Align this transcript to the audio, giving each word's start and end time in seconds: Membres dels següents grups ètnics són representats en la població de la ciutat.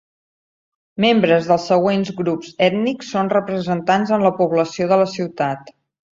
Membres 1.03 1.49
dels 1.51 1.67
següents 1.71 2.09
grups 2.21 2.55
ètnics 2.69 3.13
són 3.17 3.31
representats 3.35 4.17
en 4.19 4.27
la 4.31 4.35
població 4.41 4.91
de 4.95 5.01
la 5.05 5.09
ciutat. 5.15 5.73